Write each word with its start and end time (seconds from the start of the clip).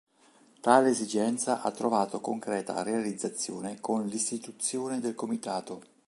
Tale 0.61 0.89
esigenza 0.89 1.61
ha 1.61 1.69
trovato 1.69 2.21
concreta 2.21 2.81
realizzazione 2.81 3.79
con 3.79 4.07
l'istituzione 4.07 4.99
del 4.99 5.13
Comitato. 5.13 5.83